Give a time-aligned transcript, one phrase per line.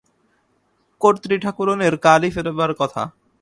[1.01, 3.03] কর্ত্রীঠাকরুনের কালই ফেরবার কথা।